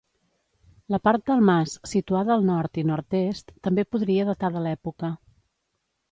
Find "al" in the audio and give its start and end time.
2.35-2.47